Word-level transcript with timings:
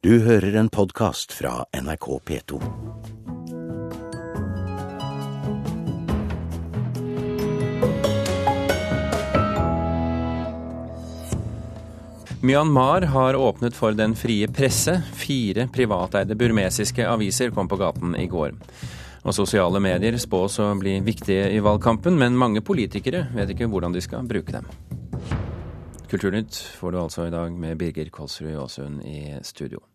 Du 0.00 0.14
hører 0.24 0.54
en 0.56 0.68
podkast 0.72 1.34
fra 1.36 1.66
NRK 1.76 2.06
P2. 2.24 2.58
Myanmar 12.40 13.02
har 13.02 13.36
åpnet 13.36 13.76
for 13.76 13.92
den 13.92 14.16
frie 14.16 14.48
presse. 14.48 15.02
Fire 15.12 15.66
privateide 15.68 16.32
burmesiske 16.32 17.04
aviser 17.04 17.52
kom 17.52 17.68
på 17.68 17.76
gaten 17.76 18.16
i 18.16 18.24
går. 18.24 18.56
Og 19.20 19.36
sosiale 19.36 19.84
medier 19.84 20.16
spås 20.16 20.56
å 20.64 20.70
bli 20.80 20.96
viktige 21.04 21.52
i 21.52 21.60
valgkampen, 21.60 22.16
men 22.16 22.40
mange 22.40 22.64
politikere 22.64 23.26
vet 23.36 23.52
ikke 23.52 23.68
hvordan 23.68 23.92
de 23.92 24.00
skal 24.08 24.24
bruke 24.24 24.56
dem. 24.56 24.72
Kulturnytt 26.08 26.56
får 26.80 26.96
du 26.96 27.02
altså 27.04 27.28
i 27.28 27.36
dag 27.36 27.52
med 27.52 27.76
Birger 27.78 28.08
Kolsrud 28.08 28.56
Aasund 28.64 29.04
i 29.04 29.36
studio. 29.44 29.89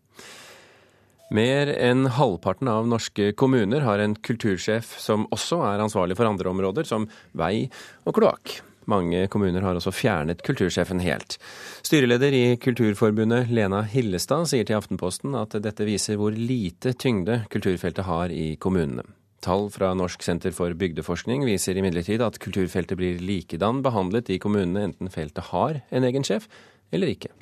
Mer 1.34 1.72
enn 1.74 2.06
halvparten 2.14 2.68
av 2.70 2.86
norske 2.86 3.32
kommuner 3.34 3.82
har 3.82 3.98
en 3.98 4.14
kultursjef 4.14 4.92
som 5.02 5.26
også 5.34 5.58
er 5.72 5.82
ansvarlig 5.82 6.14
for 6.18 6.28
andre 6.28 6.52
områder, 6.52 6.86
som 6.86 7.08
vei 7.34 7.66
og 8.06 8.14
kloakk. 8.20 8.60
Mange 8.86 9.24
kommuner 9.26 9.64
har 9.66 9.74
også 9.74 9.90
fjernet 9.90 10.44
kultursjefen 10.46 11.02
helt. 11.02 11.40
Styreleder 11.82 12.34
i 12.38 12.44
Kulturforbundet, 12.62 13.50
Lena 13.50 13.82
Hillestad, 13.82 14.46
sier 14.46 14.66
til 14.66 14.78
Aftenposten 14.78 15.34
at 15.34 15.58
dette 15.62 15.86
viser 15.88 16.20
hvor 16.20 16.30
lite 16.30 16.94
tyngde 16.94 17.40
kulturfeltet 17.50 18.06
har 18.06 18.30
i 18.30 18.52
kommunene. 18.62 19.02
Tall 19.42 19.66
fra 19.74 19.90
Norsk 19.98 20.22
senter 20.24 20.54
for 20.54 20.74
bygdeforskning 20.78 21.44
viser 21.46 21.76
imidlertid 21.78 22.22
at 22.24 22.38
kulturfeltet 22.42 22.98
blir 22.98 23.18
likedan 23.22 23.82
behandlet 23.84 24.30
i 24.30 24.38
kommunene 24.42 24.86
enten 24.88 25.10
feltet 25.12 25.50
har 25.50 25.82
en 25.90 26.06
egen 26.06 26.24
sjef 26.26 26.46
eller 26.94 27.10
ikke. 27.10 27.34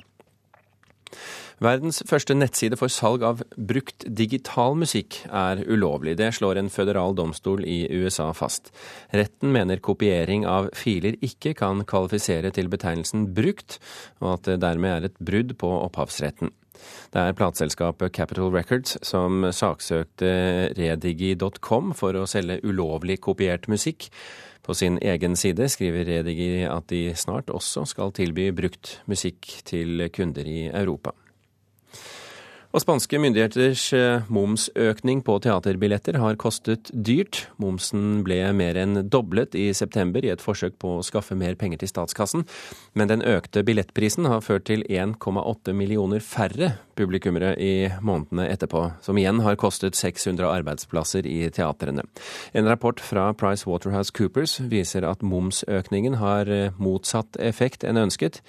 Verdens 1.63 2.01
første 2.03 2.35
nettside 2.35 2.75
for 2.75 2.91
salg 2.91 3.23
av 3.23 3.39
brukt 3.55 4.03
digital 4.11 4.75
musikk 4.75 5.21
er 5.29 5.61
ulovlig. 5.63 6.17
Det 6.19 6.33
slår 6.35 6.59
en 6.59 6.71
føderal 6.71 7.15
domstol 7.15 7.63
i 7.63 7.85
USA 7.95 8.27
fast. 8.35 8.73
Retten 9.15 9.53
mener 9.55 9.79
kopiering 9.79 10.43
av 10.49 10.67
filer 10.75 11.15
ikke 11.23 11.53
kan 11.55 11.85
kvalifisere 11.87 12.51
til 12.55 12.67
betegnelsen 12.71 13.29
brukt, 13.37 13.79
og 14.19 14.33
at 14.33 14.51
det 14.51 14.59
dermed 14.65 14.91
er 14.97 15.07
et 15.07 15.19
brudd 15.23 15.55
på 15.61 15.71
opphavsretten. 15.85 16.51
Det 17.15 17.21
er 17.21 17.37
plateselskapet 17.39 18.11
Capital 18.11 18.51
Records 18.51 18.97
som 19.05 19.47
saksøkte 19.47 20.31
redigi.com 20.75 21.93
for 21.95 22.19
å 22.19 22.27
selge 22.27 22.59
ulovlig 22.67 23.21
kopiert 23.23 23.69
musikk. 23.71 24.09
På 24.65 24.75
sin 24.75 24.97
egen 24.99 25.37
side 25.39 25.69
skriver 25.71 26.07
Redigi 26.09 26.65
at 26.67 26.89
de 26.89 27.13
snart 27.15 27.53
også 27.53 27.85
skal 27.87 28.11
tilby 28.17 28.49
brukt 28.57 28.97
musikk 29.07 29.61
til 29.63 30.09
kunder 30.11 30.49
i 30.49 30.65
Europa. 30.73 31.13
Og 32.75 32.81
spanske 32.83 33.15
myndigheters 33.23 33.83
eh, 33.95 34.25
momsøkning 34.27 35.21
på 35.23 35.37
teaterbilletter 35.39 36.17
har 36.19 36.35
kostet 36.35 36.89
dyrt. 36.91 37.45
Momsen 37.55 38.17
ble 38.27 38.41
mer 38.51 38.75
enn 38.81 38.99
doblet 39.07 39.55
i 39.55 39.69
september 39.71 40.27
i 40.27 40.33
et 40.33 40.43
forsøk 40.43 40.75
på 40.83 40.97
å 40.97 41.05
skaffe 41.07 41.37
mer 41.39 41.55
penger 41.55 41.79
til 41.79 41.93
statskassen. 41.93 42.43
Men 42.91 43.13
den 43.13 43.23
økte 43.23 43.63
billettprisen 43.63 44.27
har 44.27 44.43
ført 44.43 44.67
til 44.67 44.83
1,8 44.91 45.71
millioner 45.71 46.19
færre 46.19 46.73
publikummere 46.99 47.55
i 47.63 47.87
månedene 48.03 48.49
etterpå, 48.51 48.89
som 49.07 49.15
igjen 49.23 49.39
har 49.47 49.55
kostet 49.55 49.95
600 49.95 50.43
arbeidsplasser 50.51 51.23
i 51.31 51.45
teatrene. 51.55 52.03
En 52.51 52.67
rapport 52.67 52.99
fra 52.99 53.29
Price 53.39 53.63
Waterhouse 53.63 54.11
Coopers 54.11 54.59
viser 54.59 55.07
at 55.07 55.23
momsøkningen 55.23 56.19
har 56.19 56.51
eh, 56.51 56.73
motsatt 56.75 57.39
effekt 57.39 57.87
enn 57.87 58.03
ønsket. 58.03 58.43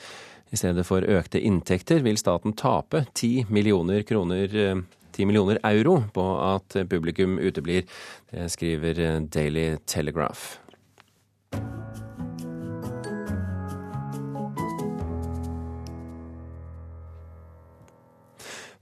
I 0.52 0.58
stedet 0.58 0.86
for 0.86 1.02
økte 1.02 1.40
inntekter 1.42 2.04
vil 2.06 2.18
staten 2.20 2.54
tape 2.58 3.04
10 3.14 3.48
millioner 3.50 4.04
kroner 4.06 4.46
10 4.46 4.76
eh, 4.76 5.26
millioner 5.26 5.58
euro 5.66 5.98
på 6.14 6.26
at 6.44 6.78
publikum 6.90 7.38
uteblir. 7.38 7.82
Det 8.30 8.46
skriver 8.54 9.00
eh, 9.02 9.18
Daily 9.26 9.66
Telegraph. 9.86 10.60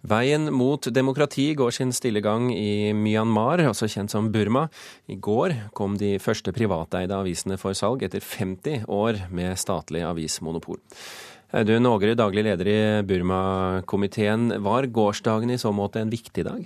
Veien 0.04 0.50
mot 0.52 0.84
demokrati 0.92 1.54
går 1.56 1.70
sin 1.72 1.92
stille 1.96 2.20
gang 2.20 2.50
i 2.52 2.92
Myanmar, 2.92 3.62
også 3.70 3.88
kjent 3.88 4.12
som 4.12 4.26
Burma. 4.34 4.66
I 5.08 5.16
går 5.16 5.54
kom 5.72 5.96
de 5.96 6.18
første 6.20 6.52
privateide 6.52 7.16
avisene 7.16 7.56
for 7.56 7.72
salg 7.72 8.04
etter 8.04 8.20
50 8.20 8.84
år 8.84 9.22
med 9.32 9.56
statlig 9.56 10.04
avismonopol. 10.04 10.82
Audun 11.54 11.86
Ågerud, 11.86 12.16
daglig 12.18 12.42
leder 12.42 12.66
i 12.66 12.78
Burma-komiteen. 13.06 14.48
Var 14.58 14.88
gårsdagen 14.90 15.52
i 15.54 15.58
så 15.60 15.70
måte 15.70 16.00
en 16.02 16.10
viktig 16.10 16.42
dag? 16.48 16.64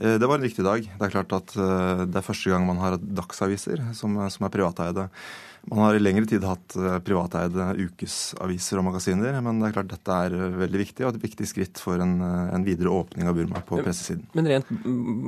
Eh, 0.00 0.14
det 0.16 0.28
var 0.28 0.38
en 0.38 0.46
viktig 0.46 0.64
dag. 0.64 0.86
Det 0.86 1.04
er 1.04 1.12
klart 1.12 1.34
at 1.36 1.52
eh, 1.60 2.04
det 2.08 2.16
er 2.16 2.24
første 2.24 2.48
gang 2.48 2.64
man 2.64 2.80
har 2.80 2.96
dagsaviser 2.96 3.82
som, 3.98 4.16
som 4.32 4.46
er 4.46 4.52
privateide. 4.54 5.04
Man 5.68 5.82
har 5.84 5.98
i 5.98 6.00
lengre 6.00 6.24
tid 6.30 6.46
hatt 6.48 6.72
eh, 6.80 6.96
privateide 7.04 7.66
ukesaviser 7.82 8.80
og 8.80 8.86
magasiner, 8.86 9.36
men 9.44 9.60
det 9.60 9.68
er 9.68 9.76
klart 9.76 9.92
dette 9.92 10.16
er 10.24 10.56
veldig 10.62 10.80
viktig 10.86 11.04
og 11.04 11.12
et 11.12 11.26
viktig 11.26 11.50
skritt 11.50 11.82
for 11.82 12.00
en, 12.00 12.16
en 12.24 12.64
videre 12.64 12.94
åpning 12.96 13.28
av 13.28 13.36
Burma 13.36 13.60
på 13.68 13.82
pressesiden. 13.84 14.24
Men 14.32 14.48
rent 14.54 14.72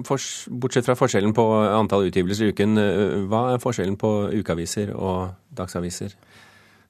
for, 0.08 0.24
bortsett 0.48 0.88
fra 0.88 0.96
forskjellen 0.96 1.36
på 1.36 1.44
antall 1.68 2.08
utgivelser 2.08 2.48
i 2.48 2.56
uken, 2.56 2.80
hva 3.28 3.50
er 3.52 3.62
forskjellen 3.62 4.00
på 4.00 4.14
ukeaviser 4.40 4.96
og 4.96 5.36
dagsaviser? 5.52 6.16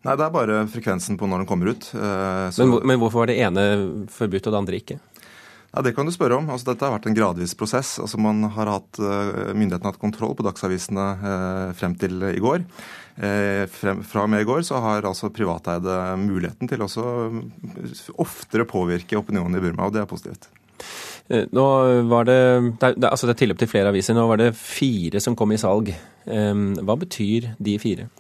Nei, 0.05 0.19
det 0.21 0.25
er 0.27 0.33
bare 0.33 0.63
frekvensen 0.69 1.17
på 1.17 1.29
når 1.29 1.43
den 1.43 1.49
kommer 1.49 1.73
ut. 1.73 1.89
Eh, 1.97 2.61
men, 2.61 2.73
men, 2.85 3.01
hvorfor 3.01 3.23
var 3.23 3.31
det 3.31 3.39
ene 3.41 3.63
forbudt 4.13 4.51
og 4.51 4.53
det 4.53 4.61
andre 4.61 4.81
ikke? 4.83 4.99
Ja, 5.75 5.83
Det 5.83 5.95
kan 5.97 6.07
du 6.07 6.13
spørre 6.15 6.37
om. 6.37 6.51
Altså, 6.53 6.69
dette 6.71 6.85
har 6.85 6.93
vært 6.95 7.09
en 7.09 7.17
gradvis 7.17 7.57
prosess. 7.59 7.97
Altså, 8.03 8.21
man 8.21 8.45
har 8.53 8.69
hatt, 8.69 9.01
eh, 9.01 9.55
Myndighetene 9.57 9.89
har 9.89 9.95
hatt 9.95 10.03
kontroll 10.03 10.37
på 10.37 10.45
dagsavisene 10.45 11.07
eh, 11.17 11.71
frem 11.79 11.97
til 12.01 12.21
i 12.35 12.43
går. 12.43 12.69
Frem, 13.15 14.01
fra 14.03 14.25
og 14.25 14.31
med 14.33 14.43
i 14.43 14.47
går 14.49 14.65
så 14.67 14.81
har 14.83 15.07
altså 15.07 15.29
privateide 15.31 15.93
muligheten 16.19 16.67
til 16.67 16.81
også 16.83 17.05
oftere 18.19 18.67
påvirke 18.67 19.15
opinionen 19.21 19.55
i 19.55 19.63
Burma, 19.63 19.87
og 19.87 19.95
det 19.95 20.01
er 20.03 20.09
positivt. 20.11 20.49
Nå 21.31 21.67
var 22.11 22.27
det, 22.27 22.41
det, 22.83 23.07
altså 23.07 23.31
det 23.31 23.37
er 23.37 23.39
tilløp 23.45 23.63
til 23.63 23.71
flere 23.71 23.95
aviser. 23.95 24.19
Nå 24.19 24.27
var 24.27 24.43
det 24.43 24.51
fire 24.59 25.23
som 25.23 25.39
kom 25.39 25.55
i 25.55 25.61
salg. 25.63 25.93
Hva 26.27 26.99
betyr 27.07 27.53
de 27.63 27.79
fire? 27.79 28.11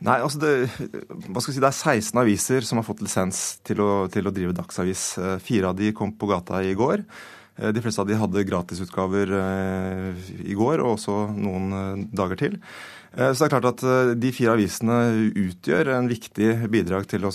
Nei, 0.00 0.16
altså 0.24 0.40
det, 0.40 0.52
hva 1.28 1.42
skal 1.42 1.52
si, 1.52 1.60
det 1.60 1.68
er 1.68 1.76
16 1.76 2.20
aviser 2.22 2.64
som 2.64 2.80
har 2.80 2.86
fått 2.86 3.02
lisens 3.04 3.60
til 3.68 3.82
å, 3.84 3.90
til 4.12 4.24
å 4.24 4.32
drive 4.32 4.56
dagsavis. 4.56 5.02
Eh, 5.20 5.34
fire 5.44 5.72
av 5.72 5.76
de 5.76 5.92
kom 5.96 6.14
på 6.16 6.28
gata 6.30 6.62
i 6.64 6.72
går. 6.78 7.02
Eh, 7.60 7.68
de 7.76 7.82
fleste 7.84 8.00
av 8.00 8.08
de 8.08 8.16
hadde 8.16 8.46
gratisutgaver 8.48 9.34
eh, 9.36 10.30
i 10.40 10.56
går, 10.56 10.80
og 10.80 10.94
også 10.94 11.18
noen 11.36 12.06
dager 12.16 12.40
til. 12.40 12.56
Eh, 13.16 13.32
så 13.32 13.42
det 13.42 13.48
er 13.48 13.52
klart 13.56 13.68
at 13.72 13.82
eh, 13.82 14.12
De 14.20 14.30
fire 14.34 14.54
avisene 14.54 14.98
utgjør 15.34 15.90
en 15.96 16.08
viktig 16.10 16.50
bidrag 16.70 17.08
til 17.10 17.26
å 17.26 17.32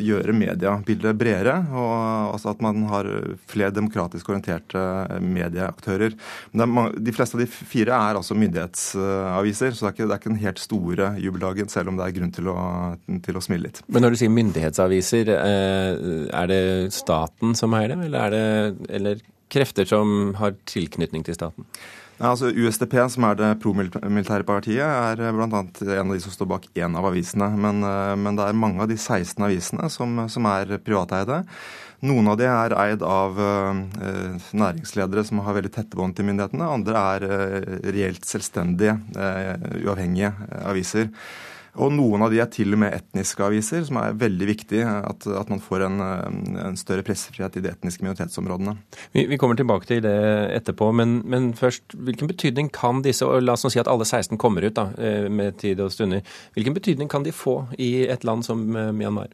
gjøre 0.00 0.34
mediebildet 0.36 1.18
bredere. 1.18 1.56
og 1.72 2.34
altså 2.34 2.52
At 2.52 2.62
man 2.64 2.84
har 2.90 3.08
flere 3.50 3.72
demokratisk 3.74 4.28
orienterte 4.32 4.82
medieaktører. 5.24 6.16
Men 6.52 6.92
de 6.96 7.14
fleste 7.16 7.38
av 7.38 7.44
de 7.44 7.48
fire 7.50 7.96
er 7.96 8.20
altså 8.20 8.36
myndighetsaviser, 8.38 9.74
så 9.74 9.86
det 9.86 9.90
er 9.90 9.96
ikke, 9.96 10.08
det 10.08 10.16
er 10.16 10.22
ikke 10.22 10.34
den 10.34 10.44
helt 10.44 10.62
store 10.62 11.10
jubeldagen, 11.20 11.72
selv 11.72 11.92
om 11.92 12.00
det 12.00 12.06
er 12.06 12.16
grunn 12.18 12.34
til 12.34 12.52
å, 12.52 12.58
til 13.24 13.38
å 13.38 13.44
smile 13.44 13.68
litt. 13.68 13.82
Men 13.88 14.04
når 14.04 14.14
du 14.14 14.20
sier 14.22 14.34
myndighetsaviser, 14.34 15.34
eh, 15.36 16.06
er 16.28 16.50
det 16.50 16.62
staten 16.94 17.56
som 17.58 17.76
eier 17.78 17.94
dem, 17.94 18.04
eller 18.08 18.26
er 18.26 18.36
det 18.36 18.90
eller 19.00 19.24
krefter 19.50 19.88
som 19.88 20.34
har 20.38 20.54
tilknytning 20.70 21.24
til 21.26 21.36
staten? 21.36 21.66
Ja, 22.20 22.34
altså 22.34 22.50
USDP, 22.52 22.98
som 23.08 23.24
er 23.24 23.36
det 23.38 23.46
promilitære 23.62 24.44
partiet, 24.44 24.84
er 24.84 25.22
eh, 25.24 25.32
bl.a. 25.32 25.46
en 25.48 25.62
av 25.62 26.10
de 26.12 26.18
som 26.20 26.34
står 26.34 26.48
bak 26.50 26.66
én 26.76 26.98
av 27.00 27.06
avisene. 27.08 27.46
Men, 27.56 27.80
eh, 27.80 28.16
men, 28.20 28.36
det 28.36 28.44
er 28.44 28.58
mange 28.60 28.84
av 28.84 28.90
de 28.90 28.98
16 28.98 29.40
avisene 29.46 29.88
som, 29.88 30.26
som 30.28 30.48
er 30.50 30.74
privateide. 30.84 31.38
Noen 32.04 32.28
av 32.28 32.36
de 32.36 32.44
er 32.48 32.74
eid 32.76 33.06
av 33.08 33.40
eh, 33.40 33.80
næringsledere 34.52 35.24
som 35.24 35.40
har 35.46 35.56
veldig 35.56 35.72
tette 35.72 35.96
bånd 35.96 36.18
til 36.18 36.28
myndighetene. 36.28 36.68
Andre 36.68 37.06
er 37.14 37.26
eh, 37.28 37.72
reelt 37.96 38.28
selvstendige, 38.28 38.98
eh, 39.16 39.66
uavhengige 39.80 40.34
aviser. 40.60 41.08
Og 41.78 41.92
noen 41.94 42.24
av 42.24 42.32
de 42.32 42.40
er 42.42 42.48
til 42.50 42.74
og 42.74 42.80
med 42.82 42.94
etniske 42.96 43.44
aviser, 43.46 43.84
som 43.86 44.00
er 44.00 44.16
veldig 44.18 44.48
viktig 44.48 44.80
at, 44.82 45.26
at 45.40 45.52
man 45.52 45.62
får 45.62 45.84
en, 45.86 46.00
en, 46.02 46.78
større 46.80 47.04
pressefrihet 47.06 47.60
i 47.60 47.62
de 47.64 47.70
etniske 47.70 48.02
minoritetsområdene. 48.02 48.74
Vi, 49.14 49.26
vi 49.30 49.38
kommer 49.40 49.58
tilbake 49.58 49.86
til 49.86 50.02
det 50.04 50.16
etterpå, 50.56 50.90
men, 50.96 51.20
men, 51.30 51.52
først, 51.58 51.94
hvilken 51.94 52.30
betydning 52.30 52.72
kan 52.74 53.04
disse, 53.06 53.26
og 53.26 53.44
la 53.44 53.54
oss 53.54 53.66
nå 53.66 53.72
si 53.74 53.82
at 53.82 53.90
alle 53.90 54.08
16 54.08 54.40
kommer 54.40 54.66
ut 54.66 54.78
da, 54.78 54.88
eh, 54.98 55.28
med 55.30 55.60
tid 55.62 55.82
og 55.84 55.92
stunder, 55.94 56.26
hvilken 56.56 56.76
betydning 56.76 57.12
kan 57.12 57.26
de 57.26 57.34
få 57.34 57.60
i 57.78 57.92
et 58.10 58.26
land 58.26 58.46
som 58.46 58.66
eh, 58.74 58.90
Myanmar? 58.96 59.30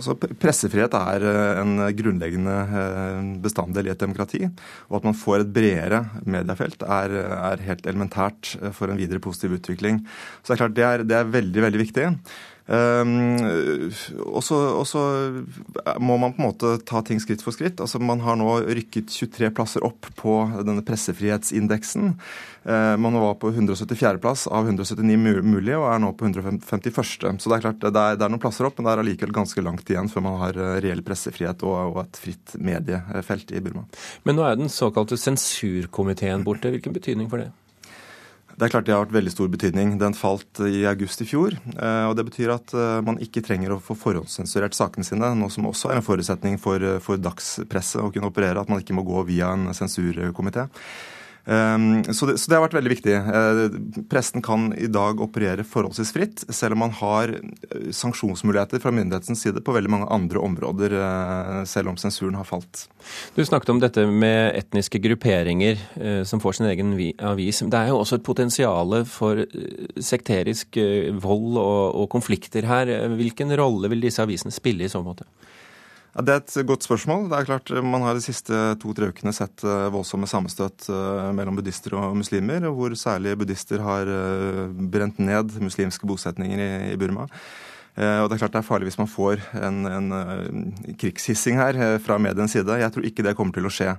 Altså, 0.00 0.16
Pressefrihet 0.16 0.94
er 0.96 1.24
eh, 1.28 1.60
en 1.60 1.74
grunnleggende 1.98 2.54
eh, 2.80 3.18
bestanddel 3.44 3.90
i 3.90 3.92
et 3.92 4.00
demokrati. 4.00 4.46
Og 4.88 5.00
at 5.00 5.08
man 5.10 5.18
får 5.18 5.44
et 5.44 5.52
bredere 5.52 6.02
mediefelt 6.24 6.86
er, 6.86 7.16
er 7.36 7.66
helt 7.66 7.84
elementært 7.84 8.54
eh, 8.62 8.72
for 8.76 8.88
en 8.88 9.00
videre 9.00 9.20
positiv 9.22 9.58
utvikling. 9.58 10.00
Så 10.40 10.54
det 10.54 10.56
er 10.56 10.62
klart 10.62 10.78
det 10.78 10.86
er, 10.88 11.04
det 11.04 11.18
er 11.18 11.34
veldig, 11.36 11.66
veldig 11.68 11.82
viktig. 11.84 12.06
Um, 12.70 13.40
og 14.30 14.44
så 14.46 15.02
må 15.98 16.14
man 16.22 16.36
på 16.36 16.38
en 16.38 16.46
måte 16.46 16.76
ta 16.86 17.00
ting 17.02 17.18
skritt 17.22 17.42
for 17.42 17.54
skritt. 17.56 17.80
Altså 17.82 17.98
Man 17.98 18.22
har 18.22 18.38
nå 18.38 18.60
rykket 18.62 19.10
23 19.10 19.50
plasser 19.56 19.84
opp 19.86 20.06
på 20.18 20.36
denne 20.62 20.84
pressefrihetsindeksen. 20.86 22.12
Uh, 22.62 22.94
man 23.00 23.18
var 23.18 23.34
på 23.42 23.50
174.-plass 23.50 24.46
av 24.46 24.68
179 24.70 25.18
mulige, 25.42 25.80
og 25.80 25.88
er 25.90 26.02
nå 26.04 26.12
på 26.14 26.28
151. 26.28 27.40
Så 27.42 27.50
det 27.50 27.58
er 27.58 27.64
klart 27.64 27.82
det 27.82 27.90
er, 27.90 28.20
det 28.20 28.26
er 28.26 28.30
noen 28.30 28.42
plasser 28.42 28.68
opp, 28.68 28.78
men 28.78 28.86
det 28.86 28.94
er 28.94 29.02
allikevel 29.02 29.34
ganske 29.40 29.64
langt 29.66 29.90
igjen 29.90 30.10
før 30.12 30.26
man 30.28 30.38
har 30.44 30.60
eh, 30.60 30.76
reell 30.84 31.02
pressefrihet 31.06 31.64
og, 31.66 31.96
og 31.96 32.02
et 32.04 32.20
fritt 32.22 32.54
mediefelt 32.60 33.50
i 33.50 33.64
Burma. 33.64 33.86
Men 34.28 34.38
nå 34.38 34.46
er 34.46 34.60
den 34.60 34.70
såkalte 34.70 35.18
sensurkomiteen 35.18 36.46
borte. 36.46 36.70
Hvilken 36.70 36.94
betydning 36.94 37.30
for 37.32 37.42
det? 37.42 37.50
Det 38.56 38.66
er 38.66 38.72
klart 38.72 38.86
det 38.88 38.94
har 38.94 39.04
vært 39.04 39.14
veldig 39.14 39.32
stor 39.32 39.50
betydning. 39.52 39.94
Den 40.00 40.16
falt 40.16 40.60
i 40.66 40.82
august 40.88 41.22
i 41.22 41.28
fjor. 41.28 41.54
Eh, 41.54 42.06
og 42.08 42.16
Det 42.18 42.26
betyr 42.28 42.54
at 42.54 42.74
eh, 42.74 42.98
man 43.06 43.20
ikke 43.22 43.44
trenger 43.46 43.74
å 43.74 43.80
få 43.82 43.96
forhåndssensurert 43.98 44.76
sakene 44.76 45.06
sine, 45.06 45.32
noe 45.38 45.52
som 45.52 45.68
også 45.70 45.92
er 45.92 46.00
en 46.00 46.06
forutsetning 46.06 46.58
for, 46.60 46.82
eh, 46.82 46.98
for 47.04 47.20
dagspresset 47.20 48.02
å 48.02 48.10
kunne 48.12 48.30
operere, 48.30 48.60
at 48.60 48.72
man 48.72 48.82
ikke 48.82 48.96
må 48.96 49.06
gå 49.06 49.24
via 49.30 49.52
en 49.54 49.70
sensurkomité. 49.76 50.68
Ehm, 51.44 52.04
så 52.14 52.26
det, 52.26 52.38
så 52.38 52.50
det, 52.50 52.56
har 52.56 52.64
vært 52.66 52.76
veldig 52.76 52.92
viktig. 52.92 53.14
Eh, 53.16 53.60
presten 54.10 54.44
kan 54.44 54.70
i 54.76 54.88
dag 54.92 55.20
operere 55.24 55.64
forholdsvis 55.66 56.12
fritt, 56.14 56.44
selv 56.52 56.76
om 56.76 56.84
man 56.84 56.94
har 57.00 57.32
eh, 57.36 57.90
sanksjonsmuligheter 57.96 58.82
fra 58.82 58.92
myndighetens 58.94 59.42
side 59.46 59.62
på 59.64 59.74
veldig 59.74 59.92
mange 59.92 60.10
andre 60.12 60.42
områder, 60.44 60.96
eh, 61.00 61.62
selv 61.70 61.92
om 61.92 61.98
sensuren 62.00 62.36
har 62.38 62.48
falt. 62.48 62.86
Du 63.36 63.42
snakket 63.44 63.72
om 63.72 63.80
dette 63.82 64.04
med 64.06 64.52
etniske 64.58 65.00
grupperinger 65.02 65.78
som 66.28 66.40
får 66.42 66.58
sin 66.58 66.68
egen 66.68 66.92
avis. 67.24 67.62
Det 67.64 67.78
er 67.78 67.90
jo 67.90 68.00
også 68.00 68.18
et 68.18 68.26
potensial 68.26 68.92
for 69.08 69.40
sekterisk 70.02 70.76
vold 71.22 71.58
og, 71.60 71.96
og 72.02 72.08
konflikter 72.12 72.66
her. 72.68 72.90
Hvilken 73.16 73.54
rolle 73.58 73.90
vil 73.92 74.04
disse 74.04 74.22
avisene 74.22 74.52
spille 74.54 74.84
i 74.84 74.92
så 74.92 75.02
måte? 75.04 75.26
Ja, 76.10 76.24
det 76.26 76.32
er 76.34 76.40
et 76.42 76.66
godt 76.66 76.82
spørsmål. 76.82 77.28
Det 77.30 77.38
er 77.38 77.46
klart 77.46 77.70
Man 77.86 78.02
har 78.02 78.16
de 78.18 78.24
siste 78.24 78.56
to-tre 78.82 79.12
ukene 79.12 79.30
sett 79.34 79.62
eh, 79.62 79.86
voldsomme 79.94 80.26
sammenstøt 80.26 80.88
eh, 80.90 81.30
mellom 81.38 81.58
buddhister 81.58 81.94
og 81.94 82.16
muslimer, 82.18 82.66
hvor 82.74 82.94
særlig 82.98 83.36
buddhister 83.38 83.82
har 83.84 84.10
eh, 84.10 84.64
brent 84.90 85.20
ned 85.22 85.54
muslimske 85.62 86.08
bosetninger 86.10 86.62
i 86.90 86.96
Burma. 86.98 87.28
Og 88.00 88.28
Det 88.30 88.36
er 88.36 88.38
klart 88.38 88.52
det 88.54 88.58
er 88.60 88.64
farlig 88.64 88.86
hvis 88.86 89.00
man 89.00 89.08
får 89.10 89.40
en, 89.60 89.80
en 89.84 90.12
krigshissing 90.96 91.58
her 91.58 91.98
fra 92.00 92.16
medienes 92.22 92.54
side. 92.54 92.76
Jeg 92.78 92.94
tror 92.94 93.04
ikke 93.04 93.24
det 93.26 93.34
kommer 93.36 93.52
til 93.52 93.66
å 93.66 93.72
skje. 93.74 93.96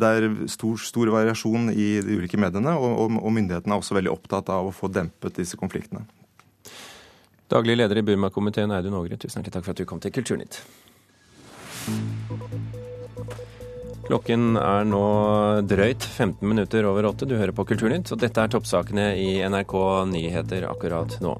Det 0.00 0.10
er 0.16 0.28
stor, 0.48 0.78
stor 0.80 1.10
variasjon 1.12 1.66
i 1.74 1.88
de 2.00 2.20
ulike 2.22 2.38
mediene, 2.40 2.72
og, 2.78 3.18
og, 3.18 3.26
myndighetene 3.34 3.74
er 3.74 3.82
også 3.82 3.98
veldig 3.98 4.14
opptatt 4.14 4.54
av 4.54 4.70
å 4.70 4.72
få 4.72 4.88
dempet 4.88 5.42
disse 5.42 5.58
konfliktene. 5.60 6.06
Daglig 7.52 7.76
leder 7.82 8.00
i 8.00 8.06
Burma-komiteen 8.06 8.72
Audun 8.72 8.96
Ågre, 9.02 9.18
tusen 9.18 9.42
hjertelig 9.42 9.58
takk 9.58 9.66
for 9.66 9.74
at 9.74 9.82
du 9.82 9.90
kom 9.90 10.00
til 10.00 10.14
Kulturnytt. 10.14 10.62
Klokken 14.02 14.56
er 14.58 14.82
nå 14.84 15.02
drøyt 15.64 16.04
15 16.04 16.42
minutter 16.44 16.84
over 16.84 17.06
åtte. 17.08 17.24
Du 17.28 17.36
hører 17.38 17.54
på 17.56 17.64
Kulturnytt, 17.64 18.10
og 18.12 18.18
dette 18.20 18.42
er 18.42 18.50
toppsakene 18.50 19.06
i 19.16 19.38
NRK 19.48 19.72
Nyheter 20.10 20.66
akkurat 20.68 21.14
nå. 21.22 21.36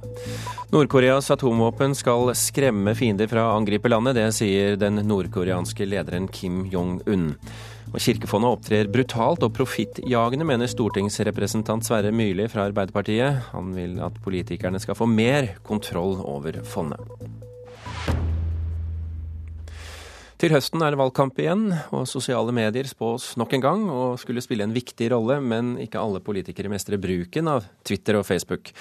Nord-Koreas 0.72 1.28
atomvåpen 1.34 1.92
skal 1.98 2.30
skremme 2.38 2.94
fiender 2.96 3.28
fra 3.28 3.48
å 3.50 3.58
angripe 3.58 3.90
landet. 3.92 4.16
Det 4.16 4.28
sier 4.38 4.78
den 4.80 5.02
nordkoreanske 5.04 5.84
lederen 5.90 6.30
Kim 6.32 6.62
Jong-un. 6.72 7.34
Og 7.92 8.00
Kirkefondet 8.00 8.56
opptrer 8.56 8.88
brutalt 8.88 9.44
og 9.44 9.52
profittjagende, 9.58 10.46
mener 10.48 10.70
stortingsrepresentant 10.70 11.84
Sverre 11.84 12.14
Myrli 12.14 12.48
fra 12.48 12.70
Arbeiderpartiet. 12.70 13.50
Han 13.52 13.74
vil 13.76 13.98
at 14.00 14.16
politikerne 14.24 14.80
skal 14.80 14.96
få 14.96 15.10
mer 15.10 15.58
kontroll 15.66 16.22
over 16.24 16.62
fondet. 16.64 17.41
Til 20.42 20.50
høsten 20.50 20.82
er 20.82 20.90
det 20.90 20.98
valgkamp 20.98 21.36
igjen, 21.38 21.68
og 21.94 22.08
sosiale 22.10 22.50
medier 22.50 22.88
spås 22.90 23.36
nok 23.38 23.52
en 23.54 23.62
gang 23.62 23.82
å 23.94 24.16
skulle 24.18 24.42
spille 24.42 24.66
en 24.66 24.74
viktig 24.74 25.12
rolle, 25.12 25.36
men 25.38 25.76
ikke 25.78 26.00
alle 26.02 26.18
politikere 26.18 26.72
mestrer 26.72 26.98
bruken 26.98 27.46
av 27.46 27.68
Twitter 27.86 28.18
og 28.18 28.26
Facebook. 28.26 28.72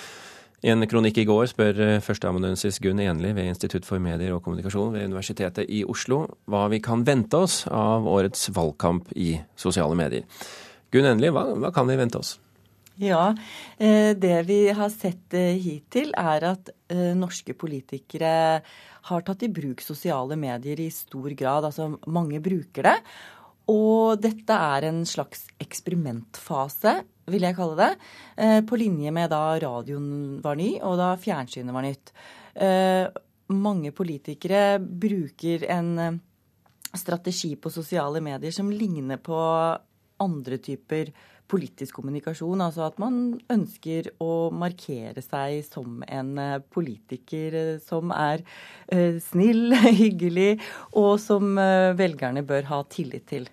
I 0.65 0.71
en 0.73 0.81
kronikk 0.89 1.19
i 1.21 1.27
går 1.29 1.51
spør 1.51 1.83
førsteamanuensis 2.01 2.81
Gunn 2.81 3.03
Enli 3.05 3.35
ved 3.37 3.51
Institutt 3.51 3.85
for 3.85 4.01
medier 4.01 4.33
og 4.33 4.41
kommunikasjon 4.41 4.95
ved 4.95 5.05
Universitetet 5.11 5.69
i 5.69 5.83
Oslo 5.85 6.23
hva 6.49 6.63
vi 6.73 6.81
kan 6.81 7.05
vente 7.05 7.37
oss 7.45 7.67
av 7.69 8.09
årets 8.09 8.49
valgkamp 8.57 9.13
i 9.13 9.35
sosiale 9.53 9.93
medier. 10.01 10.25
Gunn 10.89 11.13
Enli, 11.13 11.29
hva, 11.29 11.45
hva 11.61 11.69
kan 11.77 11.85
vi 11.85 12.01
vente 12.01 12.25
oss? 12.25 12.39
Ja, 13.01 13.35
eh, 13.77 14.13
det 14.13 14.43
vi 14.45 14.69
har 14.69 14.89
sett 14.93 15.33
eh, 15.33 15.57
hittil 15.57 16.11
er 16.13 16.43
at 16.51 16.67
eh, 16.93 17.15
norske 17.17 17.55
politikere 17.57 18.61
har 19.09 19.25
tatt 19.25 19.41
i 19.41 19.49
bruk 19.49 19.81
sosiale 19.81 20.37
medier 20.37 20.77
i 20.83 20.91
stor 20.93 21.33
grad. 21.33 21.65
Altså 21.65 21.95
mange 22.05 22.37
bruker 22.45 22.85
det. 22.85 22.95
Og 23.73 24.21
dette 24.21 24.53
er 24.53 24.85
en 24.91 25.01
slags 25.09 25.47
eksperimentfase, 25.63 26.99
vil 27.33 27.47
jeg 27.47 27.57
kalle 27.57 27.77
det. 27.79 27.91
På 28.67 28.77
linje 28.77 29.13
med 29.15 29.29
da 29.31 29.55
radioen 29.61 30.41
var 30.43 30.57
ny, 30.59 30.73
og 30.83 30.97
da 30.99 31.13
fjernsynet 31.21 31.73
var 31.73 31.85
nytt. 31.85 32.11
Mange 33.53 33.93
politikere 33.95 34.75
bruker 34.81 35.63
en 35.71 36.19
strategi 36.97 37.53
på 37.55 37.71
sosiale 37.71 38.19
medier 38.21 38.51
som 38.51 38.73
ligner 38.73 39.21
på 39.23 39.39
andre 40.21 40.59
typer 40.61 41.11
politisk 41.51 41.99
kommunikasjon. 41.99 42.63
Altså 42.63 42.85
at 42.87 42.99
man 43.01 43.39
ønsker 43.51 44.11
å 44.23 44.49
markere 44.55 45.23
seg 45.23 45.61
som 45.67 46.01
en 46.07 46.35
eh, 46.39 46.59
politiker 46.73 47.57
eh, 47.57 47.73
som 47.83 48.13
er 48.15 48.45
eh, 48.87 49.19
snill, 49.23 49.75
hyggelig, 50.03 50.55
og 50.97 51.17
som 51.23 51.57
velgerne 51.97 52.45
bør 52.47 52.69
ha 52.71 52.81
tillit 52.91 53.27
til. 53.31 53.49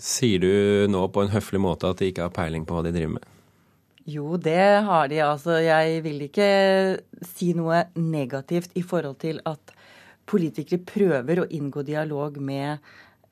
Sier 0.00 0.42
du 0.42 0.90
nå 0.90 1.06
på 1.14 1.22
en 1.22 1.32
høflig 1.32 1.60
måte 1.62 1.90
at 1.90 2.00
de 2.00 2.10
ikke 2.10 2.26
har 2.26 2.34
peiling 2.34 2.66
på 2.66 2.76
hva 2.76 2.82
de 2.86 2.94
driver 2.94 3.18
med? 3.18 3.30
Jo, 4.10 4.34
det 4.36 4.84
har 4.84 5.08
de. 5.08 5.20
Altså, 5.24 5.56
jeg 5.64 6.02
vil 6.04 6.26
ikke 6.26 6.48
si 7.24 7.54
noe 7.56 7.86
negativt 7.96 8.74
i 8.76 8.82
forhold 8.84 9.16
til 9.22 9.38
at 9.48 9.72
politikere 10.28 10.82
prøver 10.84 11.40
å 11.40 11.48
inngå 11.52 11.84
dialog 11.86 12.36
med 12.40 12.84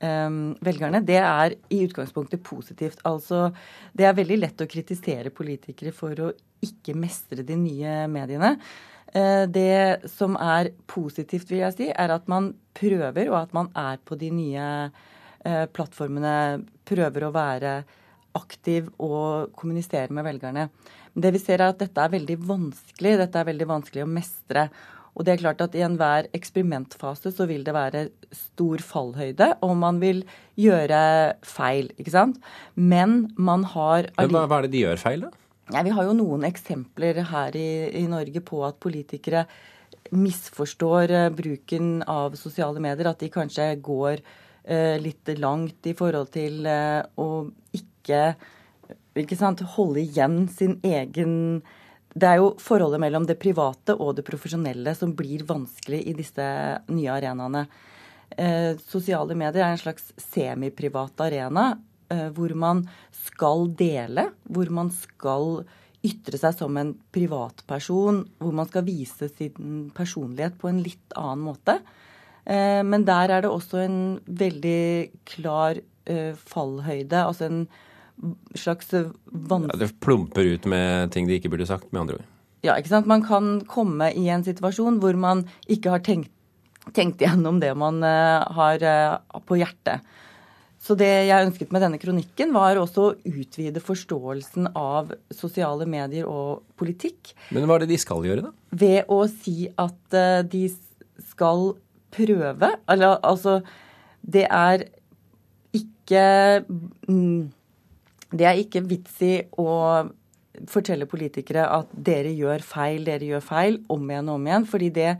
velgerne, 0.03 0.99
det 1.05 1.19
er 1.21 1.53
i 1.71 1.83
utgangspunktet 1.85 2.43
positivt. 2.43 2.99
Altså, 3.07 3.47
det 3.95 4.07
er 4.07 4.17
veldig 4.17 4.39
lett 4.41 4.63
å 4.63 4.67
kritisere 4.69 5.31
politikere 5.31 5.93
for 5.95 6.19
å 6.19 6.31
ikke 6.63 6.95
mestre 6.97 7.45
de 7.47 7.57
nye 7.59 8.03
mediene. 8.11 8.57
Uh, 9.13 9.45
det 9.45 10.09
som 10.09 10.37
er 10.41 10.71
positivt, 10.89 11.51
vil 11.51 11.61
jeg 11.61 11.77
si, 11.77 11.89
er 11.91 12.13
at 12.15 12.29
man 12.31 12.53
prøver, 12.73 13.29
og 13.29 13.37
at 13.43 13.51
man 13.53 13.69
er 13.77 13.99
på 14.01 14.17
de 14.17 14.31
nye 14.33 14.69
uh, 14.89 15.65
plattformene, 15.69 16.63
prøver 16.87 17.27
å 17.27 17.35
være 17.35 17.75
aktiv 18.33 18.89
og 18.97 19.53
kommunisere 19.57 20.09
med 20.15 20.25
velgerne. 20.25 20.67
Det 21.13 21.29
vi 21.35 21.41
ser 21.41 21.61
er 21.61 21.69
at 21.69 21.81
dette 21.83 22.01
er 22.01 22.15
veldig 22.15 22.39
vanskelig. 22.41 23.17
Dette 23.21 23.39
er 23.39 23.49
veldig 23.51 23.69
vanskelig 23.69 24.01
å 24.01 24.09
mestre. 24.09 24.65
Og 25.13 25.25
det 25.25 25.35
er 25.35 25.43
klart 25.43 25.61
at 25.61 25.75
I 25.77 25.83
enhver 25.85 26.27
eksperimentfase 26.33 27.31
så 27.35 27.45
vil 27.49 27.61
det 27.65 27.75
være 27.75 28.07
stor 28.33 28.81
fallhøyde, 28.81 29.51
og 29.61 29.75
man 29.77 29.99
vil 30.01 30.23
gjøre 30.59 31.01
feil. 31.45 31.91
ikke 32.01 32.15
sant? 32.15 32.39
Men 32.75 33.33
man 33.37 33.67
har 33.75 34.09
hva, 34.17 34.47
hva 34.47 34.57
er 34.57 34.67
det 34.67 34.73
de 34.73 34.85
gjør 34.87 35.01
feil, 35.03 35.27
da? 35.27 35.43
Ja, 35.71 35.83
vi 35.85 35.93
har 35.95 36.09
jo 36.09 36.15
noen 36.17 36.43
eksempler 36.43 37.21
her 37.29 37.55
i, 37.55 37.69
i 38.01 38.07
Norge 38.11 38.41
på 38.43 38.59
at 38.67 38.81
politikere 38.83 39.45
misforstår 40.11 41.13
uh, 41.13 41.29
bruken 41.33 42.01
av 42.09 42.35
sosiale 42.39 42.81
medier. 42.83 43.07
At 43.13 43.21
de 43.23 43.29
kanskje 43.31 43.69
går 43.85 44.19
uh, 44.19 44.97
litt 44.99 45.31
langt 45.39 45.87
i 45.87 45.95
forhold 45.97 46.33
til 46.33 46.67
uh, 46.67 47.05
å 47.15 47.45
ikke, 47.77 48.33
ikke 49.23 49.39
sant, 49.39 49.63
holde 49.77 50.03
igjen 50.03 50.43
sin 50.51 50.79
egen 50.83 51.63
det 52.13 52.29
er 52.29 52.39
jo 52.41 52.51
forholdet 52.61 53.01
mellom 53.01 53.25
det 53.25 53.39
private 53.41 53.95
og 53.97 54.15
det 54.17 54.25
profesjonelle 54.27 54.93
som 54.97 55.15
blir 55.17 55.45
vanskelig 55.49 56.03
i 56.09 56.13
disse 56.17 56.45
nye 56.93 57.13
arenaene. 57.13 57.65
Eh, 58.37 58.73
sosiale 58.89 59.37
medier 59.37 59.63
er 59.65 59.73
en 59.73 59.81
slags 59.81 60.11
semiprivat 60.21 61.21
arena 61.25 61.71
eh, 62.13 62.29
hvor 62.33 62.53
man 62.57 62.83
skal 63.25 63.67
dele, 63.77 64.29
hvor 64.45 64.69
man 64.73 64.91
skal 64.93 65.63
ytre 66.03 66.37
seg 66.39 66.57
som 66.57 66.77
en 66.77 66.93
privatperson, 67.15 68.23
hvor 68.41 68.55
man 68.55 68.69
skal 68.69 68.85
vise 68.85 69.29
sin 69.31 69.89
personlighet 69.95 70.57
på 70.59 70.69
en 70.69 70.81
litt 70.83 71.15
annen 71.17 71.45
måte. 71.47 71.79
Eh, 72.45 72.81
men 72.85 73.07
der 73.07 73.31
er 73.31 73.45
det 73.45 73.51
også 73.51 73.81
en 73.85 73.99
veldig 74.27 74.83
klar 75.29 75.79
eh, 75.79 76.33
fallhøyde, 76.37 77.23
altså 77.23 77.47
en 77.47 77.65
slags 78.55 78.91
vanskelig 78.93 79.73
ja, 79.73 79.79
Det 79.85 79.99
plumper 80.03 80.47
ut 80.55 80.67
med 80.69 81.11
ting 81.13 81.27
de 81.29 81.37
ikke 81.39 81.51
burde 81.53 81.67
sagt, 81.69 81.89
med 81.91 82.05
andre 82.05 82.19
ord. 82.19 82.29
Ja, 82.63 82.77
ikke 82.79 82.93
sant. 82.93 83.09
Man 83.09 83.25
kan 83.27 83.57
komme 83.67 84.11
i 84.15 84.29
en 84.31 84.45
situasjon 84.45 85.01
hvor 85.03 85.17
man 85.19 85.43
ikke 85.71 85.91
har 85.95 86.03
tenkt, 86.05 86.31
tenkt 86.95 87.23
igjennom 87.23 87.59
det 87.63 87.73
man 87.79 87.99
uh, 88.03 88.43
har 88.55 88.83
uh, 88.83 89.41
på 89.43 89.59
hjertet. 89.59 90.05
Så 90.83 90.95
det 90.99 91.07
jeg 91.29 91.47
ønsket 91.47 91.71
med 91.71 91.83
denne 91.83 91.99
kronikken, 91.99 92.51
var 92.55 92.75
også 92.79 93.03
å 93.03 93.11
utvide 93.23 93.79
forståelsen 93.83 94.73
av 94.75 95.13
sosiale 95.31 95.87
medier 95.87 96.27
og 96.27 96.65
politikk. 96.79 97.31
Men 97.55 97.69
hva 97.69 97.77
er 97.77 97.85
det 97.85 97.93
de 97.93 97.99
skal 98.03 98.27
gjøre, 98.27 98.49
da? 98.49 98.51
Ved 98.75 99.11
å 99.11 99.21
si 99.31 99.69
at 99.79 100.17
de 100.51 100.65
skal 101.23 101.71
prøve 102.13 102.69
Eller 102.89 103.15
altså 103.23 103.61
Det 104.21 104.43
er 104.43 104.83
ikke 105.73 106.63
mm, 107.07 107.51
Det 108.33 108.49
er 108.49 108.59
ikke 108.59 108.83
vits 108.89 109.19
i 109.25 109.35
å 109.61 109.69
fortelle 110.69 111.05
politikere 111.09 111.67
at 111.69 111.93
dere 111.93 112.33
gjør 112.33 112.65
feil, 112.65 113.05
dere 113.05 113.29
gjør 113.29 113.45
feil, 113.45 113.77
om 113.93 114.09
igjen 114.09 114.31
og 114.31 114.39
om 114.39 114.49
igjen. 114.49 114.65
Fordi 114.69 114.89
det 114.93 115.11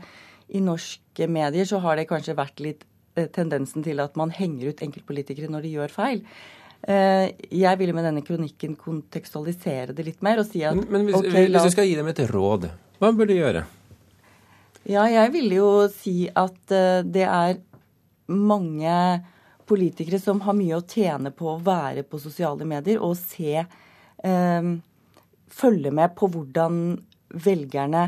i 0.54 0.60
norske 0.62 1.28
medier 1.30 1.68
så 1.68 1.80
har 1.82 1.98
det 1.98 2.08
kanskje 2.10 2.36
vært 2.38 2.62
litt 2.62 2.84
Eh, 3.14 3.28
tendensen 3.30 3.84
til 3.86 4.00
at 4.02 4.16
man 4.18 4.32
henger 4.34 4.72
ut 4.72 4.80
enkeltpolitikere 4.82 5.46
når 5.50 5.66
de 5.66 5.72
gjør 5.76 5.92
feil. 5.94 6.22
Eh, 6.82 7.28
jeg 7.54 7.78
ville 7.78 7.94
med 7.94 8.08
denne 8.08 8.24
kronikken 8.26 8.74
kontekstualisere 8.76 9.94
det 9.94 10.06
litt 10.08 10.24
mer 10.26 10.42
og 10.42 10.48
si 10.48 10.64
at 10.66 10.74
Men, 10.74 10.88
men 10.90 11.06
hvis, 11.06 11.20
okay, 11.20 11.46
hvis, 11.46 11.62
du 11.62 11.74
skal 11.76 11.86
gi 11.86 11.94
dem 11.94 12.10
et 12.10 12.22
råd, 12.32 12.66
hva 12.98 13.12
bør 13.14 13.30
de 13.30 13.38
gjøre? 13.38 13.62
Ja, 14.90 15.06
jeg 15.08 15.30
ville 15.32 15.60
jo 15.60 15.70
si 15.94 16.16
at 16.26 16.74
eh, 16.74 17.06
det 17.06 17.22
er 17.22 17.62
mange 18.26 18.98
politikere 19.68 20.20
som 20.20 20.42
har 20.44 20.56
mye 20.56 20.78
å 20.78 20.84
tjene 20.88 21.32
på 21.34 21.48
å 21.52 21.60
være 21.64 22.04
på 22.08 22.20
sosiale 22.22 22.66
medier 22.68 23.02
og 23.02 23.16
se 23.20 23.62
eh, 23.62 24.74
Følge 25.54 25.90
med 25.94 26.16
på 26.18 26.26
hvordan 26.34 26.78
velgerne 27.44 28.00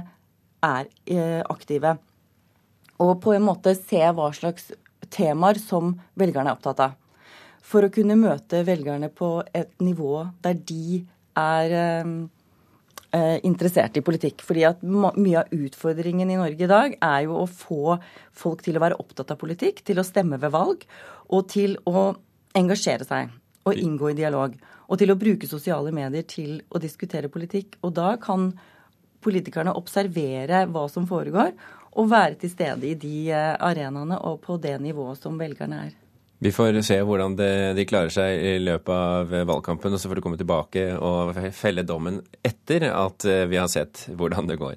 er 0.67 0.89
eh, 1.07 1.43
aktive. 1.47 1.93
Og 2.99 3.21
på 3.23 3.35
en 3.37 3.45
måte 3.47 3.77
se 3.79 4.01
hva 4.03 4.33
slags 4.35 4.73
temaer 5.15 5.61
som 5.63 5.93
velgerne 6.19 6.51
er 6.51 6.57
opptatt 6.57 6.83
av. 6.83 6.97
For 7.63 7.87
å 7.87 7.93
kunne 7.93 8.17
møte 8.19 8.65
velgerne 8.67 9.13
på 9.15 9.31
et 9.55 9.71
nivå 9.79 10.25
der 10.43 10.59
de 10.59 11.05
er 11.39 11.77
eh, 11.77 12.11
interessert 13.47 13.97
i 13.99 14.05
politikk. 14.05 14.45
Fordi 14.47 14.67
at 14.69 14.85
Mye 14.85 15.43
av 15.43 15.53
utfordringen 15.55 16.31
i 16.31 16.39
Norge 16.39 16.67
i 16.67 16.71
dag 16.71 16.97
er 17.01 17.25
jo 17.27 17.41
å 17.41 17.49
få 17.51 17.97
folk 18.37 18.65
til 18.67 18.79
å 18.79 18.85
være 18.85 18.99
opptatt 19.03 19.33
av 19.35 19.41
politikk, 19.41 19.83
til 19.87 20.01
å 20.01 20.07
stemme 20.07 20.41
ved 20.43 20.55
valg, 20.55 20.87
og 21.33 21.49
til 21.53 21.77
å 21.89 22.09
engasjere 22.57 23.07
seg 23.09 23.35
og 23.67 23.83
inngå 23.83 24.13
i 24.13 24.19
dialog. 24.19 24.55
Og 24.87 25.01
til 25.01 25.11
å 25.11 25.19
bruke 25.19 25.49
sosiale 25.51 25.93
medier 25.95 26.27
til 26.29 26.61
å 26.71 26.81
diskutere 26.83 27.33
politikk. 27.33 27.81
Og 27.83 27.97
da 27.97 28.15
kan 28.23 28.53
politikerne 29.27 29.75
observere 29.75 30.65
hva 30.71 30.87
som 30.93 31.09
foregår, 31.11 31.55
og 31.97 32.11
være 32.13 32.37
til 32.43 32.53
stede 32.53 32.91
i 32.91 32.97
de 33.01 33.31
eh, 33.33 33.55
arenaene 33.57 34.19
og 34.29 34.43
på 34.45 34.59
det 34.63 34.77
nivået 34.85 35.23
som 35.23 35.39
velgerne 35.41 35.87
er. 35.89 35.95
Vi 36.39 36.53
får 36.53 36.83
se 36.85 36.99
hvordan 37.01 37.37
de 37.37 37.85
klarer 37.89 38.13
seg 38.13 38.43
i 38.45 38.57
løpet 38.61 38.93
av 38.93 39.33
valgkampen, 39.49 39.95
og 39.95 40.01
så 40.01 40.11
får 40.11 40.19
du 40.19 40.25
komme 40.25 40.41
tilbake 40.41 40.91
og 41.01 41.39
felle 41.57 41.85
dommen 41.89 42.21
etter 42.45 42.91
at 42.91 43.25
eh, 43.25 43.47
vi 43.49 43.57
har 43.57 43.71
sett 43.73 44.05
hvordan 44.13 44.51
det 44.51 44.59
går. 44.61 44.77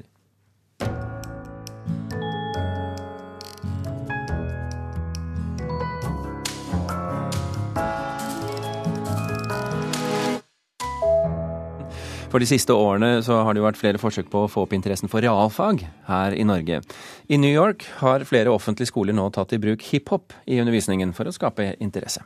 For 12.29 12.37
de 12.37 12.45
siste 12.45 12.75
årene 12.77 13.23
så 13.25 13.39
har 13.41 13.55
det 13.55 13.61
jo 13.63 13.65
vært 13.65 13.79
flere 13.79 13.97
forsøk 14.01 14.27
på 14.29 14.43
å 14.45 14.49
få 14.53 14.67
opp 14.67 14.73
interessen 14.77 15.09
for 15.09 15.25
realfag 15.25 15.81
her 16.05 16.35
i 16.37 16.45
Norge. 16.45 16.77
I 17.25 17.39
New 17.41 17.49
York 17.49 17.87
har 18.03 18.25
flere 18.29 18.53
offentlige 18.53 18.91
skoler 18.91 19.17
nå 19.17 19.31
tatt 19.33 19.55
i 19.57 19.61
bruk 19.61 19.81
hiphop 19.89 20.35
i 20.45 20.59
undervisningen 20.61 21.15
for 21.17 21.25
å 21.25 21.33
skape 21.33 21.71
interesse. 21.81 22.21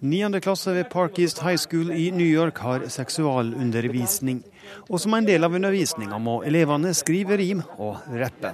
Niende 0.00 0.40
klasse 0.40 0.74
ved 0.74 0.88
Park 0.90 1.18
East 1.18 1.42
High 1.42 1.58
School 1.58 1.90
i 1.90 2.10
New 2.10 2.26
York 2.26 2.58
har 2.58 2.88
seksualundervisning. 2.88 4.42
Og 4.90 5.00
som 5.00 5.14
en 5.14 5.26
del 5.26 5.44
av 5.46 5.54
undervisninga 5.54 6.18
må 6.22 6.40
elevene 6.46 6.92
skrive 6.94 7.36
rim 7.38 7.62
og 7.78 8.00
rappe. 8.20 8.52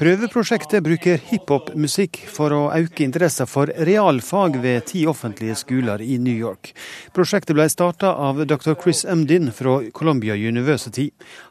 Prøveprosjektet 0.00 0.84
bruker 0.86 1.20
hiphop-musikk 1.30 2.20
for 2.36 2.56
å 2.56 2.62
øke 2.76 3.04
interessen 3.04 3.50
for 3.50 3.72
realfag 3.90 4.56
ved 4.64 4.88
ti 4.92 5.04
offentlige 5.10 5.58
skoler 5.60 6.04
i 6.04 6.16
New 6.18 6.36
York. 6.36 6.72
Prosjektet 7.16 7.56
ble 7.58 7.68
starta 7.72 8.14
av 8.28 8.40
dr. 8.46 8.74
Chris 8.80 9.04
Emdin 9.04 9.52
fra 9.52 9.78
Columbia 9.96 10.36
University. 10.36 11.10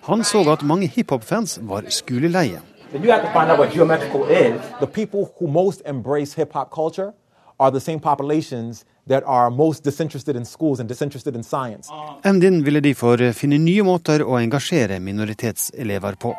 Han 0.09 0.25
så 0.25 0.43
at 0.49 0.65
mange 0.65 0.89
hiphop-fans 0.89 1.58
var 1.61 1.83
skoleleie. 1.89 2.61
You 2.93 3.11
have 3.11 3.21
to 3.21 3.31
find 3.31 3.51
out 3.51 3.59
what 3.59 3.73
geometrical 3.73 4.23
is. 4.29 4.59
The 4.79 4.87
people 4.87 5.29
who 5.37 5.47
most 5.47 5.81
embrace 5.85 6.33
hip 6.33 6.53
hop 6.53 6.71
culture 6.71 7.13
are 7.59 7.71
the 7.71 7.79
same 7.79 7.99
populations 7.99 8.85
that 9.07 9.23
are 9.25 9.49
most 9.49 9.83
disinterested 9.83 10.35
in 10.35 10.45
schools 10.45 10.79
and 10.79 10.89
disinterested 10.89 11.35
in 11.35 11.43
science. 11.43 11.89
MDIN 12.23 12.63
ville 12.63 12.81
derfor 12.81 13.31
finne 13.33 13.59
nye 13.59 13.83
måter 13.83 14.23
å 14.23 14.39
engasjere 14.39 14.99
minoritetselever 14.99 16.15
på. 16.15 16.33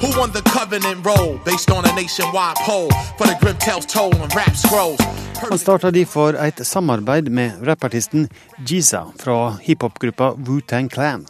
Who 0.00 0.08
won 0.20 0.30
the 0.32 0.42
covenant 0.42 1.06
role 1.06 1.40
based 1.44 1.70
on 1.70 1.84
a 1.84 1.92
nationwide 1.94 2.56
poll 2.66 2.90
for 3.18 3.26
the 3.26 3.36
grim 3.40 3.56
tales 3.56 3.86
told 3.86 4.14
on 4.14 4.28
rap 4.36 4.56
scrolls? 4.56 5.00
Han 5.50 5.58
starta 5.58 5.90
derfor 5.90 6.34
et 6.34 6.66
samarbeid 6.66 7.28
med 7.30 7.66
rappartisten 7.66 8.28
Jiza 8.66 9.06
fra 9.18 9.56
hiphop-gruppa 9.62 10.34
Wu-Tang 10.46 10.88
Clan. 10.88 11.26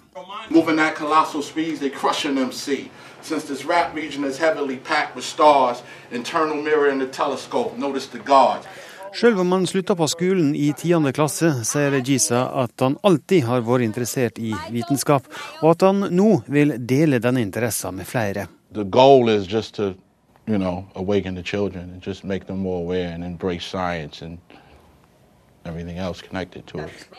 Moving 0.51 0.79
at 0.79 0.95
colossal 0.95 1.43
speeds, 1.43 1.81
they 1.81 1.91
crushing 1.91 2.39
MC. 2.39 2.91
Since 3.21 3.45
this 3.45 3.65
rap 3.65 3.95
region 3.95 4.25
is 4.25 4.39
heavily 4.39 4.77
packed 4.77 5.17
with 5.17 5.25
stars, 5.25 5.83
internal 6.11 6.57
mirror 6.57 6.89
in 6.89 6.99
the 6.99 7.07
telescope, 7.07 7.77
notice 7.77 8.07
the 8.07 8.19
guards. 8.19 8.67
Sjøl 9.13 9.39
om 9.41 9.53
han 9.53 9.67
slutta 9.67 9.97
på 9.97 10.07
skolen 10.09 10.55
i 10.57 10.73
tiende 10.77 11.13
klasse, 11.17 11.51
sier 11.65 11.91
Regisa 11.91 12.43
at 12.63 12.81
han 12.81 12.99
alltid 13.03 13.45
har 13.49 13.65
vært 13.65 13.87
interessert 13.87 14.39
i 14.39 14.53
vitenskap, 14.71 15.29
og 15.63 15.71
at 15.71 15.85
han 15.87 16.05
nå 16.13 16.43
vil 16.47 16.75
dele 16.79 17.21
denne 17.21 17.41
interessen 17.41 17.97
med 17.97 18.09
flere. 18.09 18.47
The 18.73 18.85
goal 18.85 19.29
is 19.29 19.49
just 19.49 19.75
to, 19.77 19.95
you 20.47 20.59
know, 20.59 20.85
awaken 20.95 21.35
the 21.35 21.43
children 21.43 21.91
and 21.91 22.03
just 22.07 22.25
make 22.25 22.47
them 22.47 22.59
more 22.59 22.81
aware 22.85 23.09
and 23.13 23.25
embrace 23.25 23.65
science 23.65 24.25
and 24.25 24.39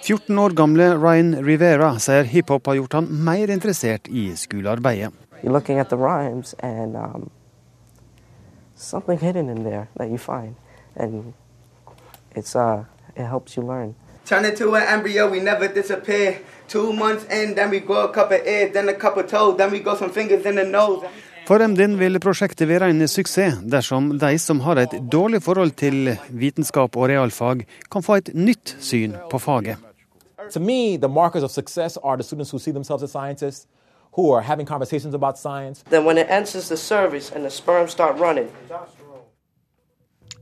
14 0.02 0.40
år 0.40 0.50
gamle 0.50 0.96
Ryan 0.98 1.46
Rivera 1.46 2.00
sier 2.00 2.24
hiphop 2.24 2.68
har 2.68 2.76
gjort 2.76 2.94
han 2.94 3.08
mer 3.26 3.50
interessert 3.50 4.08
i 4.08 4.36
skolearbeidet. 4.36 5.14
You're 5.44 5.54
looking 5.54 5.80
at 5.80 5.90
the 5.90 5.96
rhymes 5.96 6.56
and 6.60 6.96
um, 6.96 7.30
something 8.76 9.20
hidden 9.20 9.50
in 9.50 9.64
there 9.64 9.88
that 9.98 10.10
you 10.10 10.18
find. 10.18 10.56
And 10.96 11.34
it's 12.36 12.56
uh, 12.56 12.84
it 13.16 13.26
helps 13.26 13.58
you 13.58 13.64
learn. 13.64 13.96
Turn 14.26 14.46
into 14.46 14.76
an 14.76 14.84
embryo, 14.84 15.30
we 15.30 15.40
never 15.40 15.68
disappear. 15.68 16.38
Two 16.68 16.94
months 16.94 17.26
in, 17.32 17.56
then 17.56 17.70
we 17.72 17.80
grow 17.80 18.04
a 18.04 18.14
couple 18.14 18.38
ears, 18.38 18.74
then 18.74 18.90
a 18.90 18.94
couple 18.94 19.24
toes, 19.24 19.58
then 19.58 19.72
we 19.72 19.80
go 19.80 19.96
some 19.96 20.12
fingers 20.12 20.46
in 20.46 20.56
the 20.56 20.64
nose. 20.64 21.04
For 21.50 21.58
MDN 21.66 21.96
vil 21.98 22.20
prosjektet 22.22 22.70
være 22.70 22.92
en 22.94 23.08
suksess 23.10 23.64
dersom 23.74 24.12
de 24.22 24.36
som 24.38 24.60
har 24.62 24.78
et 24.78 24.92
dårlig 25.10 25.40
forhold 25.42 25.72
til 25.82 26.12
vitenskap 26.30 26.94
og 26.94 27.08
realfag, 27.10 27.64
kan 27.90 28.04
få 28.06 28.20
et 28.20 28.30
nytt 28.38 28.76
syn 28.78 29.16
på 29.32 29.40
faget. 29.42 29.82
To 30.54 30.60
me, 30.60 30.98
the 30.98 31.10
markers 31.10 31.42
of 31.44 31.50
success 31.50 31.98
are 32.04 32.18
the 32.18 32.24
students 32.24 32.52
who 32.52 32.60
see 32.60 32.72
themselves 32.72 33.02
as 33.02 33.10
scientists, 33.10 33.66
who 34.14 34.30
are 34.30 34.44
having 34.44 34.68
conversations 34.68 35.16
about 35.16 35.40
science. 35.40 35.82
Then 35.90 36.06
when 36.06 36.18
it 36.20 36.28
enters 36.30 36.70
the 36.70 36.78
cervix 36.78 37.32
and 37.32 37.44
the 37.44 37.50
sperm 37.50 37.88
start 37.88 38.20
running. 38.20 38.48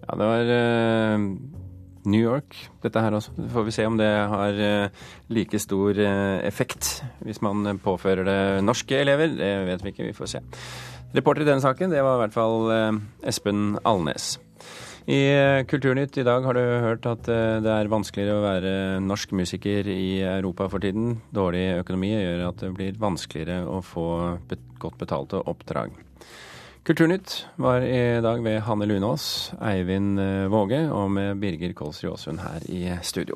Ja, 0.08 0.16
det 0.16 0.26
var 0.26 0.42
uh, 0.42 1.20
New 2.06 2.22
York, 2.22 2.70
dette 2.84 3.00
her 3.00 3.12
også. 3.12 3.32
Så 3.36 3.48
får 3.54 3.64
vi 3.64 3.72
se 3.72 3.86
om 3.86 3.98
det 3.98 4.12
har 4.36 4.60
uh, 4.84 4.90
like 5.28 5.60
stor 5.60 5.90
uh, 5.90 6.48
effekt 6.48 7.04
hvis 7.20 7.42
man 7.42 7.80
påfører 7.84 8.24
det 8.24 8.64
norske 8.64 9.00
elever. 9.00 9.28
Det 9.28 9.66
vet 9.72 9.84
vi 9.84 9.96
ikke, 9.96 10.04
vi 10.04 10.14
får 10.14 10.26
se. 10.36 10.44
Reporter 11.16 11.46
i 11.46 11.48
denne 11.48 11.64
saken, 11.64 11.94
det 11.94 12.04
var 12.04 12.18
i 12.18 12.22
hvert 12.26 12.36
fall 12.36 12.72
Espen 13.26 13.78
Alnes. 13.88 14.36
I 15.08 15.22
Kulturnytt 15.72 16.18
i 16.20 16.26
dag 16.28 16.44
har 16.44 16.58
du 16.58 16.64
hørt 16.84 17.06
at 17.08 17.30
det 17.64 17.72
er 17.72 17.88
vanskeligere 17.88 18.36
å 18.36 18.44
være 18.44 18.74
norsk 19.06 19.32
musiker 19.40 19.88
i 19.88 20.20
Europa 20.20 20.68
for 20.68 20.84
tiden. 20.84 21.22
Dårlig 21.32 21.80
økonomi 21.80 22.12
gjør 22.12 22.44
at 22.50 22.60
det 22.66 22.74
blir 22.76 23.00
vanskeligere 23.00 23.64
å 23.72 23.80
få 23.86 24.10
godt 24.84 25.00
betalte 25.00 25.40
oppdrag. 25.48 25.96
Kulturnytt 26.88 27.46
var 27.60 27.84
i 27.84 28.22
dag 28.24 28.40
ved 28.46 28.62
Hanne 28.64 28.86
Lunås, 28.88 29.52
Eivind 29.60 30.22
eh, 30.24 30.46
Våge 30.48 30.86
og 30.88 31.10
med 31.12 31.36
Birger 31.42 31.74
Kolsrud 31.76 32.14
Aasund 32.14 32.40
her 32.40 32.64
i 32.72 32.86
studio. 33.04 33.36